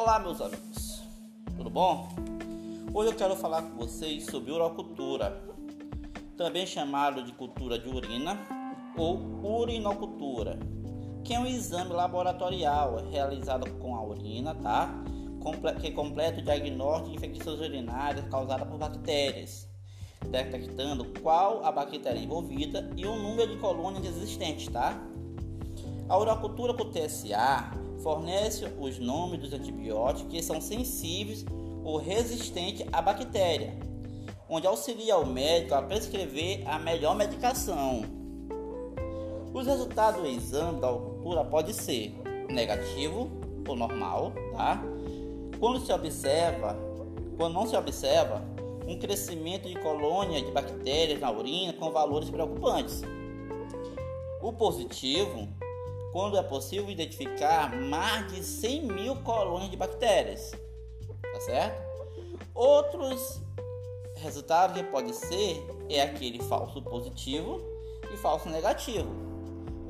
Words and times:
Olá, 0.00 0.20
meus 0.20 0.40
amigos, 0.40 1.02
tudo 1.56 1.68
bom? 1.68 2.08
Hoje 2.94 3.10
eu 3.10 3.16
quero 3.16 3.34
falar 3.34 3.62
com 3.62 3.78
vocês 3.78 4.26
sobre 4.26 4.52
urocultura, 4.52 5.42
também 6.36 6.64
chamado 6.64 7.24
de 7.24 7.32
cultura 7.32 7.76
de 7.80 7.88
urina 7.88 8.38
ou 8.96 9.18
urinocultura, 9.42 10.56
que 11.24 11.34
é 11.34 11.40
um 11.40 11.46
exame 11.46 11.92
laboratorial 11.92 13.08
realizado 13.10 13.68
com 13.80 13.96
a 13.96 14.04
urina, 14.04 14.54
tá? 14.54 14.88
Que 15.80 15.90
completa 15.90 16.38
o 16.40 16.44
diagnóstico 16.44 17.10
de 17.10 17.16
infecções 17.16 17.58
urinárias 17.58 18.24
causadas 18.28 18.68
por 18.68 18.78
bactérias, 18.78 19.68
detectando 20.30 21.06
qual 21.20 21.66
a 21.66 21.72
bactéria 21.72 22.20
envolvida 22.20 22.88
e 22.96 23.04
o 23.04 23.16
número 23.16 23.52
de 23.52 23.60
colônias 23.60 24.06
existentes, 24.06 24.68
tá? 24.68 24.96
A 26.08 26.16
urocultura 26.16 26.72
com 26.72 26.88
TSA 26.88 27.87
fornece 28.02 28.64
os 28.78 28.98
nomes 28.98 29.40
dos 29.40 29.52
antibióticos 29.52 30.30
que 30.30 30.42
são 30.42 30.60
sensíveis 30.60 31.44
ou 31.84 31.96
resistentes 31.96 32.86
à 32.92 33.00
bactéria, 33.00 33.78
onde 34.48 34.66
auxilia 34.66 35.16
o 35.16 35.26
médico 35.26 35.74
a 35.74 35.82
prescrever 35.82 36.62
a 36.68 36.78
melhor 36.78 37.16
medicação. 37.16 38.02
Os 39.52 39.66
resultados 39.66 40.20
do 40.20 40.26
exame 40.26 40.80
da 40.80 40.92
urocultura 40.92 41.44
podem 41.44 41.72
ser 41.72 42.14
negativo 42.48 43.30
ou 43.66 43.74
normal, 43.74 44.32
tá? 44.52 44.82
Quando 45.58 45.84
se 45.84 45.92
observa, 45.92 46.76
quando 47.36 47.54
não 47.54 47.66
se 47.66 47.76
observa 47.76 48.42
um 48.86 48.98
crescimento 48.98 49.68
de 49.68 49.78
colônias 49.80 50.44
de 50.44 50.50
bactérias 50.50 51.20
na 51.20 51.30
urina 51.30 51.74
com 51.74 51.90
valores 51.90 52.30
preocupantes. 52.30 53.02
O 54.40 54.52
positivo 54.52 55.48
quando 56.12 56.36
é 56.36 56.42
possível 56.42 56.88
identificar 56.90 57.74
mais 57.74 58.32
de 58.32 58.42
100 58.42 58.82
mil 58.86 59.16
colônias 59.16 59.70
de 59.70 59.76
bactérias. 59.76 60.52
Tá 61.32 61.40
certo? 61.40 61.88
Outros 62.54 63.40
resultados 64.16 64.76
que 64.76 64.84
pode 64.84 65.14
ser 65.14 65.64
é 65.88 66.02
aquele 66.02 66.42
falso 66.42 66.82
positivo 66.82 67.60
e 68.12 68.16
falso 68.16 68.48
negativo. 68.48 69.08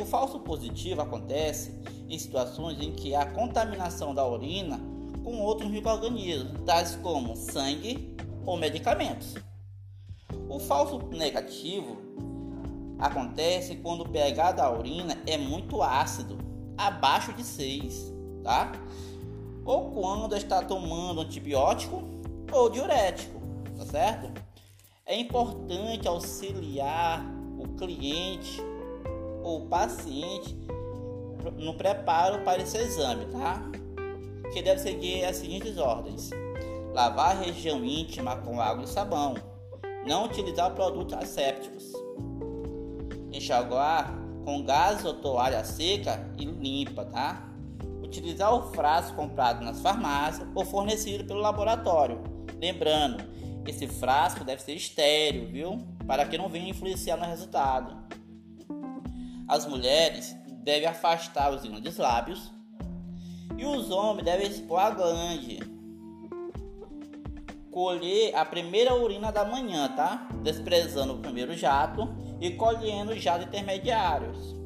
O 0.00 0.04
falso 0.04 0.40
positivo 0.40 1.00
acontece 1.00 1.72
em 2.08 2.18
situações 2.18 2.80
em 2.80 2.92
que 2.92 3.14
há 3.14 3.24
contaminação 3.26 4.14
da 4.14 4.26
urina 4.26 4.78
com 5.24 5.40
outros 5.40 5.70
microrganismos, 5.70 6.60
tais 6.64 6.96
como 6.96 7.34
sangue 7.34 8.16
ou 8.44 8.56
medicamentos. 8.56 9.34
O 10.48 10.58
falso 10.58 10.98
negativo 11.08 11.96
acontece 12.98 13.76
quando 13.76 14.02
o 14.02 14.08
pH 14.08 14.52
da 14.52 14.70
urina 14.72 15.16
é 15.26 15.36
muito 15.36 15.82
ácido, 15.82 16.38
abaixo 16.76 17.32
de 17.32 17.44
6, 17.44 18.12
tá? 18.42 18.72
Ou 19.64 19.90
quando 19.90 20.36
está 20.36 20.62
tomando 20.62 21.20
antibiótico 21.20 22.02
ou 22.52 22.70
diurético, 22.70 23.40
tá 23.76 23.84
certo? 23.84 24.42
É 25.04 25.18
importante 25.18 26.08
auxiliar 26.08 27.24
o 27.58 27.68
cliente 27.76 28.60
ou 29.42 29.62
o 29.64 29.66
paciente 29.66 30.56
no 31.56 31.74
preparo 31.74 32.42
para 32.42 32.62
esse 32.62 32.76
exame, 32.78 33.26
tá? 33.26 33.62
Que 34.52 34.62
deve 34.62 34.80
seguir 34.80 35.24
as 35.24 35.36
seguintes 35.36 35.76
ordens: 35.76 36.30
lavar 36.92 37.36
a 37.36 37.40
região 37.40 37.84
íntima 37.84 38.36
com 38.36 38.60
água 38.60 38.84
e 38.84 38.88
sabão, 38.88 39.34
não 40.06 40.24
utilizar 40.24 40.72
produtos 40.74 41.14
assépticos 41.14 41.92
enxaguar 43.36 44.12
com 44.44 44.62
gás 44.62 45.04
ou 45.04 45.14
toalha 45.14 45.64
seca 45.64 46.24
e 46.38 46.44
limpa, 46.44 47.04
tá? 47.04 47.48
Utilizar 48.02 48.54
o 48.54 48.72
frasco 48.72 49.16
comprado 49.16 49.64
nas 49.64 49.80
farmácias 49.80 50.48
ou 50.54 50.64
fornecido 50.64 51.24
pelo 51.24 51.40
laboratório. 51.40 52.22
Lembrando, 52.60 53.24
esse 53.66 53.88
frasco 53.88 54.44
deve 54.44 54.62
ser 54.62 54.74
estéreo, 54.74 55.48
viu? 55.48 55.78
Para 56.06 56.24
que 56.24 56.38
não 56.38 56.48
venha 56.48 56.70
influenciar 56.70 57.16
no 57.16 57.24
resultado. 57.24 57.96
As 59.48 59.66
mulheres 59.66 60.36
devem 60.62 60.88
afastar 60.88 61.52
os 61.52 61.62
grandes 61.62 61.96
lábios 61.96 62.52
e 63.56 63.64
os 63.64 63.90
homens 63.90 64.24
devem 64.24 64.48
expor 64.48 64.80
a 64.80 64.90
glande. 64.90 65.75
Colher 67.76 68.34
a 68.34 68.42
primeira 68.42 68.94
urina 68.94 69.30
da 69.30 69.44
manhã, 69.44 69.86
tá? 69.94 70.26
Desprezando 70.42 71.12
o 71.12 71.18
primeiro 71.18 71.52
jato 71.54 72.08
e 72.40 72.52
colhendo 72.52 73.14
já 73.18 73.38
intermediários. 73.38 74.56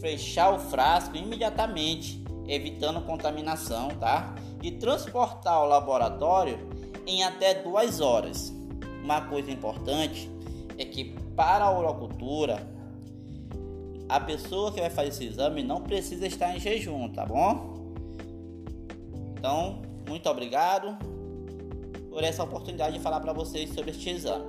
Fechar 0.00 0.54
o 0.54 0.60
frasco 0.60 1.16
imediatamente, 1.16 2.22
evitando 2.46 3.04
contaminação, 3.04 3.88
tá? 3.98 4.36
E 4.62 4.70
transportar 4.70 5.54
ao 5.54 5.66
laboratório 5.66 6.60
em 7.08 7.24
até 7.24 7.54
duas 7.54 8.00
horas. 8.00 8.54
Uma 9.02 9.22
coisa 9.22 9.50
importante 9.50 10.30
é 10.78 10.84
que 10.84 11.16
para 11.34 11.64
a 11.64 11.76
urocultura, 11.76 12.64
a 14.08 14.20
pessoa 14.20 14.70
que 14.70 14.80
vai 14.80 14.90
fazer 14.90 15.08
esse 15.08 15.24
exame 15.24 15.64
não 15.64 15.80
precisa 15.80 16.24
estar 16.24 16.54
em 16.54 16.60
jejum, 16.60 17.08
tá 17.08 17.26
bom? 17.26 17.82
Então, 19.36 19.82
muito 20.06 20.28
obrigado 20.28 20.96
por 22.12 22.22
essa 22.22 22.44
oportunidade 22.44 22.98
de 22.98 23.02
falar 23.02 23.20
para 23.20 23.32
vocês 23.32 23.72
sobre 23.72 23.90
este 23.90 24.10
exame. 24.10 24.44